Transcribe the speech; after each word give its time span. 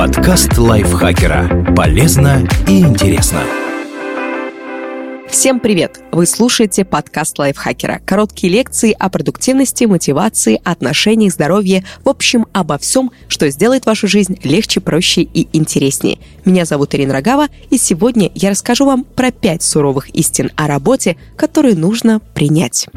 Подкаст 0.00 0.56
лайфхакера. 0.56 1.74
Полезно 1.76 2.48
и 2.66 2.80
интересно. 2.80 3.42
Всем 5.28 5.60
привет! 5.60 6.00
Вы 6.10 6.24
слушаете 6.24 6.86
подкаст 6.86 7.38
лайфхакера. 7.38 8.00
Короткие 8.06 8.50
лекции 8.50 8.96
о 8.98 9.10
продуктивности, 9.10 9.84
мотивации, 9.84 10.58
отношениях, 10.64 11.34
здоровье, 11.34 11.84
в 12.02 12.08
общем, 12.08 12.46
обо 12.54 12.78
всем, 12.78 13.10
что 13.28 13.50
сделает 13.50 13.84
вашу 13.84 14.08
жизнь 14.08 14.40
легче, 14.42 14.80
проще 14.80 15.20
и 15.20 15.46
интереснее. 15.52 16.18
Меня 16.46 16.64
зовут 16.64 16.94
Ирина 16.94 17.12
Рогава, 17.12 17.48
и 17.68 17.76
сегодня 17.76 18.30
я 18.34 18.48
расскажу 18.48 18.86
вам 18.86 19.04
про 19.04 19.30
пять 19.30 19.62
суровых 19.62 20.08
истин 20.14 20.50
о 20.56 20.66
работе, 20.66 21.18
которые 21.36 21.74
нужно 21.74 22.20
принять. 22.20 22.88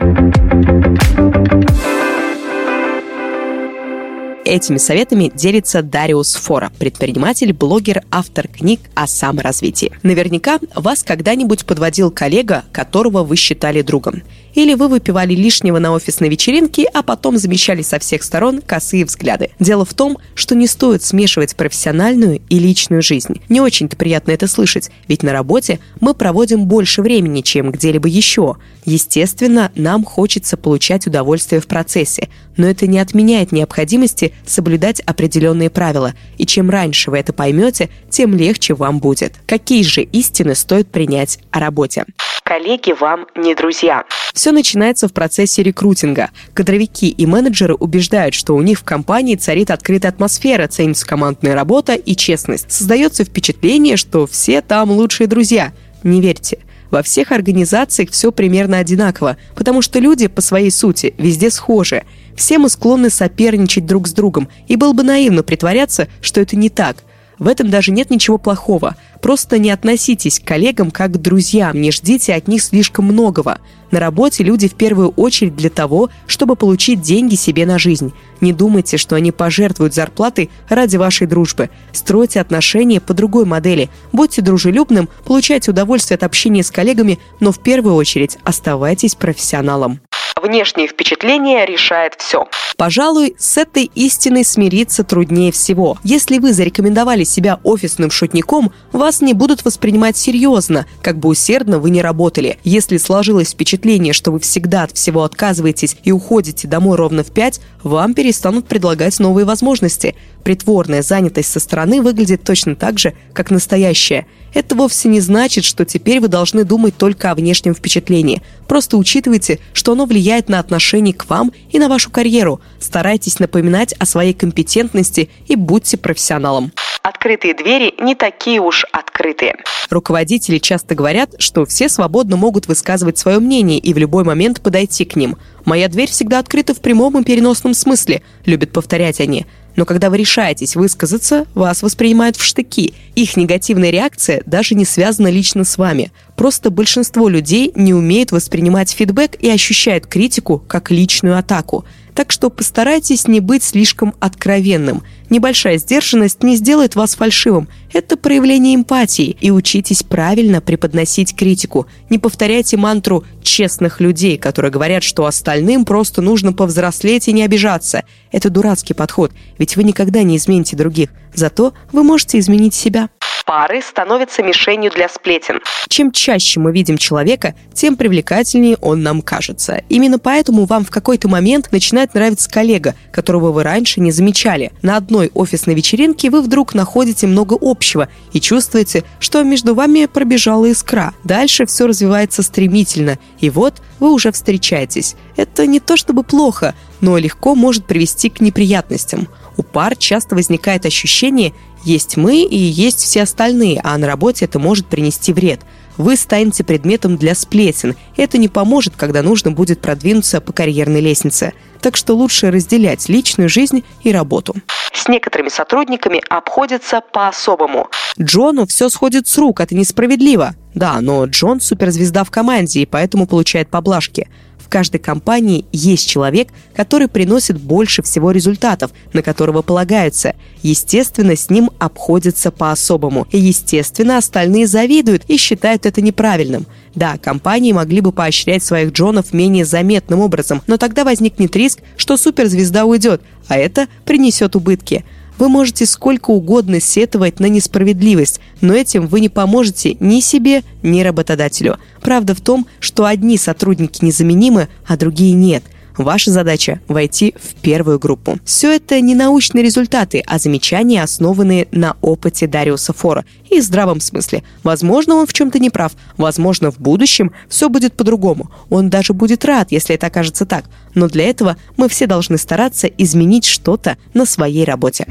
Этими 4.45 4.77
советами 4.77 5.31
делится 5.33 5.81
Дариус 5.81 6.35
Фора, 6.35 6.69
предприниматель, 6.77 7.53
блогер, 7.53 8.03
автор 8.11 8.49
книг 8.49 8.81
о 8.93 9.07
саморазвитии. 9.07 9.93
Наверняка 10.03 10.59
вас 10.75 11.03
когда-нибудь 11.03 11.65
подводил 11.65 12.11
коллега, 12.11 12.65
которого 12.73 13.23
вы 13.23 13.37
считали 13.37 13.81
другом. 13.81 14.21
Или 14.53 14.73
вы 14.75 14.87
выпивали 14.87 15.33
лишнего 15.33 15.79
на 15.79 15.91
офисной 15.93 16.29
вечеринке, 16.29 16.85
а 16.93 17.03
потом 17.03 17.37
замечали 17.37 17.81
со 17.81 17.99
всех 17.99 18.23
сторон 18.23 18.61
косые 18.61 19.05
взгляды. 19.05 19.51
Дело 19.59 19.85
в 19.85 19.93
том, 19.93 20.17
что 20.35 20.55
не 20.55 20.67
стоит 20.67 21.03
смешивать 21.03 21.55
профессиональную 21.55 22.41
и 22.49 22.59
личную 22.59 23.01
жизнь. 23.01 23.41
Не 23.49 23.61
очень-то 23.61 23.95
приятно 23.95 24.31
это 24.31 24.47
слышать, 24.47 24.91
ведь 25.07 25.23
на 25.23 25.33
работе 25.33 25.79
мы 25.99 26.13
проводим 26.13 26.65
больше 26.65 27.01
времени, 27.01 27.41
чем 27.41 27.71
где-либо 27.71 28.07
еще. 28.07 28.57
Естественно, 28.85 29.71
нам 29.75 30.03
хочется 30.03 30.57
получать 30.57 31.07
удовольствие 31.07 31.61
в 31.61 31.67
процессе, 31.67 32.29
но 32.57 32.67
это 32.67 32.87
не 32.87 32.99
отменяет 32.99 33.51
необходимости 33.51 34.33
соблюдать 34.45 34.99
определенные 35.01 35.69
правила. 35.69 36.13
И 36.37 36.45
чем 36.45 36.69
раньше 36.69 37.11
вы 37.11 37.17
это 37.17 37.33
поймете, 37.33 37.89
тем 38.09 38.35
легче 38.35 38.73
вам 38.73 38.99
будет. 38.99 39.33
Какие 39.47 39.83
же 39.83 40.01
истины 40.01 40.55
стоит 40.55 40.89
принять 40.89 41.39
о 41.51 41.59
работе? 41.59 42.05
Коллеги 42.53 42.91
вам 42.91 43.25
не 43.35 43.55
друзья. 43.55 44.03
Все 44.31 44.51
начинается 44.51 45.07
в 45.07 45.13
процессе 45.13 45.63
рекрутинга. 45.63 46.29
Кадровики 46.53 47.09
и 47.09 47.25
менеджеры 47.25 47.73
убеждают, 47.73 48.35
что 48.35 48.55
у 48.55 48.61
них 48.61 48.77
в 48.77 48.83
компании 48.83 49.35
царит 49.35 49.71
открытая 49.71 50.11
атмосфера, 50.11 50.67
ценится 50.67 51.07
командная 51.07 51.55
работа 51.55 51.95
и 51.95 52.15
честность. 52.15 52.71
Создается 52.71 53.23
впечатление, 53.23 53.97
что 53.97 54.27
все 54.27 54.61
там 54.61 54.91
лучшие 54.91 55.25
друзья. 55.25 55.73
Не 56.03 56.21
верьте. 56.21 56.59
Во 56.91 57.01
всех 57.01 57.31
организациях 57.31 58.11
все 58.11 58.31
примерно 58.31 58.77
одинаково, 58.77 59.37
потому 59.55 59.81
что 59.81 59.97
люди 59.97 60.27
по 60.27 60.41
своей 60.41 60.69
сути 60.69 61.15
везде 61.17 61.49
схожи. 61.49 62.03
Все 62.35 62.59
мы 62.59 62.69
склонны 62.69 63.09
соперничать 63.09 63.87
друг 63.87 64.07
с 64.07 64.11
другом, 64.11 64.47
и 64.67 64.75
было 64.75 64.93
бы 64.93 65.01
наивно 65.01 65.41
притворяться, 65.41 66.07
что 66.21 66.39
это 66.39 66.55
не 66.55 66.69
так– 66.69 66.97
в 67.39 67.47
этом 67.47 67.69
даже 67.69 67.91
нет 67.91 68.09
ничего 68.09 68.37
плохого. 68.37 68.95
Просто 69.21 69.57
не 69.57 69.71
относитесь 69.71 70.39
к 70.39 70.45
коллегам 70.45 70.91
как 70.91 71.13
к 71.13 71.17
друзьям, 71.17 71.79
не 71.79 71.91
ждите 71.91 72.33
от 72.33 72.47
них 72.47 72.61
слишком 72.61 73.05
многого. 73.05 73.59
На 73.91 73.99
работе 73.99 74.43
люди 74.43 74.67
в 74.67 74.73
первую 74.73 75.09
очередь 75.09 75.55
для 75.55 75.69
того, 75.69 76.09
чтобы 76.27 76.55
получить 76.55 77.01
деньги 77.01 77.35
себе 77.35 77.65
на 77.65 77.77
жизнь. 77.77 78.11
Не 78.41 78.51
думайте, 78.51 78.97
что 78.97 79.15
они 79.15 79.31
пожертвуют 79.31 79.93
зарплатой 79.93 80.49
ради 80.67 80.97
вашей 80.97 81.27
дружбы. 81.27 81.69
Стройте 81.91 82.41
отношения 82.41 82.99
по 82.99 83.13
другой 83.13 83.45
модели. 83.45 83.89
Будьте 84.11 84.41
дружелюбным, 84.41 85.09
получайте 85.25 85.71
удовольствие 85.71 86.15
от 86.15 86.23
общения 86.23 86.63
с 86.63 86.71
коллегами, 86.71 87.19
но 87.39 87.51
в 87.51 87.59
первую 87.59 87.95
очередь 87.95 88.37
оставайтесь 88.43 89.15
профессионалом. 89.15 89.99
Внешнее 90.43 90.89
впечатление 90.89 91.65
решает 91.65 92.15
все. 92.17 92.49
Пожалуй, 92.75 93.33
с 93.39 93.55
этой 93.55 93.89
истиной 93.95 94.43
смириться 94.43 95.05
труднее 95.05 95.53
всего. 95.53 95.97
Если 96.03 96.37
вы 96.37 96.51
зарекомендовали 96.51 97.23
себя 97.23 97.61
офисным 97.63 98.11
шутником, 98.11 98.73
вас 98.91 99.21
не 99.21 99.33
будут 99.33 99.63
воспринимать 99.63 100.17
серьезно, 100.17 100.85
как 101.01 101.17
бы 101.17 101.29
усердно 101.29 101.79
вы 101.79 101.91
не 101.91 102.01
работали. 102.01 102.57
Если 102.65 102.97
сложилось 102.97 103.51
впечатление, 103.51 104.11
что 104.11 104.31
вы 104.31 104.41
всегда 104.41 104.83
от 104.83 104.91
всего 104.91 105.23
отказываетесь 105.23 105.95
и 106.03 106.11
уходите 106.11 106.67
домой 106.67 106.97
ровно 106.97 107.23
в 107.23 107.31
пять, 107.31 107.61
вам 107.81 108.13
перестанут 108.13 108.67
предлагать 108.67 109.19
новые 109.19 109.45
возможности. 109.45 110.15
Притворная 110.43 111.03
занятость 111.03 111.51
со 111.53 111.61
стороны 111.61 112.01
выглядит 112.01 112.43
точно 112.43 112.75
так 112.75 112.99
же, 112.99 113.13
как 113.31 113.49
настоящая. 113.49 114.25
Это 114.53 114.75
вовсе 114.75 115.09
не 115.09 115.19
значит, 115.19 115.63
что 115.63 115.85
теперь 115.85 116.19
вы 116.19 116.27
должны 116.27 116.63
думать 116.63 116.97
только 116.97 117.31
о 117.31 117.35
внешнем 117.35 117.73
впечатлении. 117.73 118.41
Просто 118.67 118.97
учитывайте, 118.97 119.59
что 119.73 119.93
оно 119.93 120.05
влияет 120.05 120.32
на 120.49 120.59
отношение 120.59 121.13
к 121.13 121.29
вам 121.29 121.51
и 121.71 121.79
на 121.79 121.87
вашу 121.87 122.09
карьеру. 122.09 122.61
Старайтесь 122.79 123.39
напоминать 123.39 123.93
о 123.93 124.05
своей 124.05 124.33
компетентности 124.33 125.29
и 125.47 125.55
будьте 125.55 125.97
профессионалом 125.97 126.71
открытые 127.03 127.53
двери 127.53 127.93
не 128.01 128.15
такие 128.15 128.59
уж 128.59 128.85
открытые. 128.91 129.57
Руководители 129.89 130.57
часто 130.57 130.95
говорят, 130.95 131.35
что 131.37 131.65
все 131.65 131.89
свободно 131.89 132.37
могут 132.37 132.67
высказывать 132.67 133.17
свое 133.17 133.39
мнение 133.39 133.77
и 133.77 133.93
в 133.93 133.97
любой 133.97 134.23
момент 134.23 134.61
подойти 134.61 135.05
к 135.05 135.15
ним. 135.15 135.37
«Моя 135.65 135.87
дверь 135.89 136.09
всегда 136.09 136.39
открыта 136.39 136.73
в 136.73 136.79
прямом 136.81 137.19
и 137.19 137.23
переносном 137.23 137.73
смысле»,— 137.73 138.23
любят 138.45 138.71
повторять 138.71 139.19
они. 139.19 139.45
Но 139.75 139.85
когда 139.85 140.09
вы 140.09 140.17
решаетесь 140.17 140.75
высказаться, 140.75 141.45
вас 141.53 141.81
воспринимают 141.81 142.35
в 142.35 142.43
штыки. 142.43 142.93
Их 143.15 143.37
негативная 143.37 143.89
реакция 143.89 144.43
даже 144.45 144.75
не 144.75 144.85
связана 144.85 145.27
лично 145.27 145.63
с 145.63 145.77
вами. 145.77 146.11
Просто 146.35 146.69
большинство 146.69 147.29
людей 147.29 147.71
не 147.75 147.93
умеет 147.93 148.31
воспринимать 148.31 148.91
фидбэк 148.91 149.35
и 149.39 149.49
ощущают 149.49 150.07
критику 150.07 150.63
как 150.67 150.91
личную 150.91 151.37
атаку. 151.37 151.85
Так 152.15 152.31
что 152.31 152.49
постарайтесь 152.49 153.27
не 153.27 153.39
быть 153.39 153.63
слишком 153.63 154.13
откровенным. 154.19 155.03
Небольшая 155.29 155.77
сдержанность 155.77 156.43
не 156.43 156.55
сделает 156.55 156.95
вас 156.95 157.15
фальшивым. 157.15 157.67
Это 157.91 158.17
проявление 158.17 158.75
эмпатии. 158.75 159.35
И 159.41 159.49
учитесь 159.49 160.03
правильно 160.03 160.61
преподносить 160.61 161.35
критику. 161.35 161.87
Не 162.09 162.19
повторяйте 162.19 162.77
мантру 162.77 163.23
честных 163.41 163.99
людей, 163.99 164.37
которые 164.37 164.71
говорят, 164.71 165.03
что 165.03 165.25
остальным 165.25 165.85
просто 165.85 166.21
нужно 166.21 166.53
повзрослеть 166.53 167.27
и 167.27 167.33
не 167.33 167.43
обижаться. 167.43 168.03
Это 168.31 168.49
дурацкий 168.49 168.93
подход, 168.93 169.31
ведь 169.57 169.75
вы 169.75 169.83
никогда 169.83 170.21
не 170.23 170.37
измените 170.37 170.75
других. 170.75 171.09
Зато 171.33 171.73
вы 171.91 172.03
можете 172.03 172.37
изменить 172.37 172.75
себя 172.75 173.09
пары 173.45 173.81
становятся 173.81 174.43
мишенью 174.43 174.91
для 174.91 175.09
сплетен. 175.09 175.61
Чем 175.87 176.11
чаще 176.11 176.59
мы 176.59 176.71
видим 176.71 176.97
человека, 176.97 177.55
тем 177.73 177.95
привлекательнее 177.95 178.77
он 178.81 179.03
нам 179.03 179.21
кажется. 179.21 179.83
Именно 179.89 180.19
поэтому 180.19 180.65
вам 180.65 180.85
в 180.85 180.89
какой-то 180.89 181.27
момент 181.27 181.71
начинает 181.71 182.13
нравиться 182.13 182.49
коллега, 182.49 182.95
которого 183.11 183.51
вы 183.51 183.63
раньше 183.63 183.99
не 183.99 184.11
замечали. 184.11 184.71
На 184.81 184.97
одной 184.97 185.31
офисной 185.33 185.75
вечеринке 185.75 186.29
вы 186.29 186.41
вдруг 186.41 186.73
находите 186.73 187.27
много 187.27 187.57
общего 187.59 188.09
и 188.31 188.39
чувствуете, 188.39 189.03
что 189.19 189.43
между 189.43 189.75
вами 189.75 190.05
пробежала 190.05 190.65
искра. 190.65 191.13
Дальше 191.23 191.65
все 191.65 191.87
развивается 191.87 192.43
стремительно, 192.43 193.17
и 193.39 193.49
вот 193.49 193.81
вы 193.99 194.11
уже 194.11 194.31
встречаетесь. 194.31 195.15
Это 195.35 195.65
не 195.65 195.79
то 195.79 195.97
чтобы 195.97 196.23
плохо, 196.23 196.75
но 197.01 197.17
легко 197.17 197.55
может 197.55 197.85
привести 197.85 198.29
к 198.29 198.41
неприятностям. 198.41 199.27
У 199.57 199.63
пар 199.63 199.95
часто 199.95 200.35
возникает 200.35 200.85
ощущение 200.85 201.53
«есть 201.83 202.17
мы 202.17 202.41
и 202.41 202.57
есть 202.57 202.99
все 202.99 203.23
остальные», 203.23 203.81
а 203.83 203.97
на 203.97 204.07
работе 204.07 204.45
это 204.45 204.59
может 204.59 204.87
принести 204.87 205.33
вред. 205.33 205.61
Вы 205.97 206.15
станете 206.15 206.63
предметом 206.63 207.17
для 207.17 207.35
сплетен. 207.35 207.95
Это 208.17 208.37
не 208.37 208.47
поможет, 208.47 208.95
когда 208.95 209.21
нужно 209.21 209.51
будет 209.51 209.79
продвинуться 209.79 210.41
по 210.41 210.51
карьерной 210.51 211.01
лестнице. 211.01 211.53
Так 211.81 211.97
что 211.97 212.15
лучше 212.15 212.49
разделять 212.49 213.09
личную 213.09 213.49
жизнь 213.49 213.83
и 214.03 214.11
работу. 214.11 214.55
С 214.91 215.07
некоторыми 215.07 215.49
сотрудниками 215.49 216.21
обходятся 216.29 217.01
по-особому. 217.01 217.89
Джону 218.19 218.65
все 218.65 218.89
сходит 218.89 219.27
с 219.27 219.37
рук, 219.37 219.59
это 219.59 219.75
несправедливо. 219.75 220.55
Да, 220.73 220.99
но 221.01 221.25
Джон 221.25 221.61
суперзвезда 221.61 222.23
в 222.23 222.31
команде 222.31 222.81
и 222.81 222.85
поэтому 222.85 223.27
получает 223.27 223.69
поблажки 223.69 224.27
каждой 224.69 224.99
компании 224.99 225.65
есть 225.71 226.07
человек, 226.07 226.49
который 226.75 227.07
приносит 227.07 227.59
больше 227.59 228.01
всего 228.01 228.31
результатов, 228.31 228.91
на 229.13 229.21
которого 229.21 229.61
полагаются. 229.61 230.35
Естественно, 230.61 231.35
с 231.35 231.49
ним 231.49 231.71
обходятся 231.79 232.51
по-особому. 232.51 233.27
И, 233.31 233.37
естественно, 233.37 234.17
остальные 234.17 234.67
завидуют 234.67 235.23
и 235.27 235.37
считают 235.37 235.85
это 235.85 236.01
неправильным. 236.01 236.65
Да, 236.95 237.17
компании 237.17 237.71
могли 237.71 238.01
бы 238.01 238.11
поощрять 238.11 238.63
своих 238.63 238.91
Джонов 238.91 239.33
менее 239.33 239.65
заметным 239.65 240.19
образом, 240.19 240.61
но 240.67 240.77
тогда 240.77 241.03
возникнет 241.03 241.55
риск, 241.55 241.79
что 241.97 242.17
суперзвезда 242.17 242.85
уйдет, 242.85 243.21
а 243.47 243.57
это 243.57 243.87
принесет 244.05 244.55
убытки. 244.55 245.03
Вы 245.39 245.49
можете 245.49 245.85
сколько 245.85 246.31
угодно 246.31 246.79
сетовать 246.79 247.39
на 247.39 247.47
несправедливость, 247.47 248.39
но 248.61 248.73
этим 248.73 249.07
вы 249.07 249.19
не 249.19 249.29
поможете 249.29 249.97
ни 249.99 250.19
себе, 250.19 250.63
ни 250.83 251.01
работодателю. 251.01 251.77
Правда 252.01 252.35
в 252.35 252.41
том, 252.41 252.67
что 252.79 253.05
одни 253.05 253.37
сотрудники 253.37 254.03
незаменимы, 254.05 254.67
а 254.87 254.95
другие 254.95 255.33
нет. 255.33 255.63
Ваша 255.97 256.31
задача– 256.31 256.79
войти 256.87 257.35
в 257.39 257.55
первую 257.55 257.99
группу. 257.99 258.39
Все 258.45 258.75
это 258.75 258.99
не 258.99 259.13
научные 259.13 259.63
результаты, 259.63 260.23
а 260.25 260.39
замечания, 260.39 261.03
основанные 261.03 261.67
на 261.71 261.95
опыте 262.01 262.47
Дариуса 262.47 262.93
Фора 262.93 263.25
и 263.49 263.61
здравом 263.61 263.99
смысле. 263.99 264.43
Возможно, 264.63 265.15
он 265.15 265.27
в 265.27 265.33
чем-то 265.33 265.59
не 265.59 265.69
прав. 265.69 265.91
Возможно, 266.17 266.71
в 266.71 266.79
будущем 266.79 267.31
все 267.47 267.69
будет 267.69 267.93
по-другому. 267.93 268.51
Он 268.69 268.89
даже 268.89 269.13
будет 269.13 269.45
рад, 269.45 269.71
если 269.71 269.95
это 269.95 270.07
окажется 270.07 270.45
так. 270.45 270.65
Но 270.95 271.07
для 271.07 271.29
этого 271.29 271.57
мы 271.77 271.87
все 271.89 272.07
должны 272.07 272.37
стараться 272.37 272.87
изменить 272.87 273.45
что-то 273.45 273.97
на 274.13 274.25
своей 274.25 274.65
работе. 274.65 275.05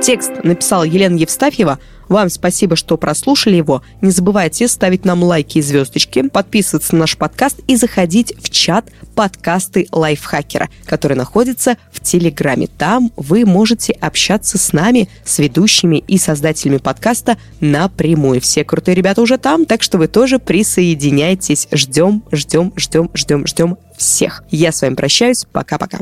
Текст 0.00 0.32
написала 0.42 0.84
Елена 0.84 1.16
Евстафьева. 1.16 1.78
Вам 2.08 2.30
спасибо, 2.30 2.76
что 2.76 2.96
прослушали 2.96 3.56
его. 3.56 3.82
Не 4.00 4.10
забывайте 4.10 4.68
ставить 4.68 5.04
нам 5.04 5.22
лайки 5.22 5.58
и 5.58 5.62
звездочки, 5.62 6.28
подписываться 6.28 6.94
на 6.94 7.00
наш 7.00 7.16
подкаст 7.16 7.60
и 7.66 7.76
заходить 7.76 8.34
в 8.40 8.50
чат 8.50 8.86
подкасты 9.14 9.88
лайфхакера, 9.92 10.68
который 10.86 11.16
находится 11.16 11.76
в 11.92 12.00
Телеграме. 12.00 12.66
Там 12.66 13.10
вы 13.16 13.44
можете 13.44 13.92
общаться 13.92 14.58
с 14.58 14.72
нами, 14.72 15.08
с 15.24 15.38
ведущими 15.38 15.96
и 16.06 16.18
создателями 16.18 16.78
подкаста 16.78 17.36
напрямую. 17.60 18.40
Все 18.40 18.64
крутые 18.64 18.94
ребята 18.94 19.22
уже 19.22 19.38
там, 19.38 19.66
так 19.66 19.82
что 19.82 19.98
вы 19.98 20.08
тоже 20.08 20.38
присоединяйтесь. 20.38 21.68
Ждем, 21.72 22.22
ждем, 22.32 22.72
ждем, 22.76 23.10
ждем, 23.14 23.46
ждем 23.46 23.76
всех. 23.96 24.44
Я 24.50 24.72
с 24.72 24.82
вами 24.82 24.94
прощаюсь. 24.94 25.44
Пока-пока. 25.52 25.98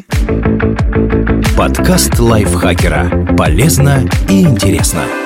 Подкаст 1.56 2.18
лайфхакера. 2.18 3.34
Полезно 3.36 4.08
и 4.28 4.42
интересно. 4.42 5.25